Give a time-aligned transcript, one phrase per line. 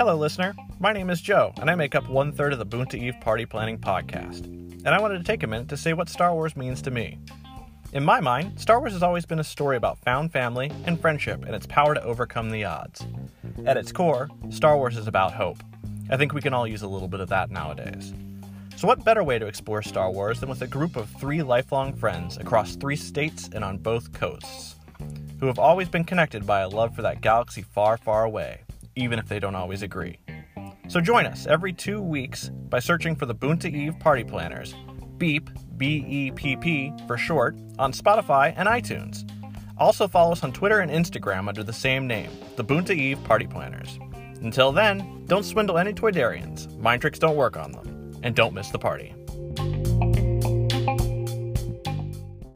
[0.00, 0.54] Hello, listener.
[0.78, 3.44] My name is Joe, and I make up one third of the Boonta Eve Party
[3.44, 4.46] Planning podcast.
[4.46, 7.18] And I wanted to take a minute to say what Star Wars means to me.
[7.92, 11.44] In my mind, Star Wars has always been a story about found family and friendship
[11.44, 13.06] and its power to overcome the odds.
[13.66, 15.62] At its core, Star Wars is about hope.
[16.08, 18.14] I think we can all use a little bit of that nowadays.
[18.76, 21.92] So, what better way to explore Star Wars than with a group of three lifelong
[21.92, 24.76] friends across three states and on both coasts,
[25.40, 28.62] who have always been connected by a love for that galaxy far, far away,
[28.96, 30.18] even if they don't always agree.
[30.88, 34.74] So, join us every two weeks by searching for the Boonta Eve Party Planners,
[35.18, 39.28] BEEP, B E P P for short, on Spotify and iTunes.
[39.78, 43.46] Also, follow us on Twitter and Instagram under the same name, the Boonta Eve Party
[43.46, 43.98] Planners.
[44.42, 48.70] Until then, don't swindle any Toydarians, mind tricks don't work on them and don't miss
[48.70, 49.14] the party.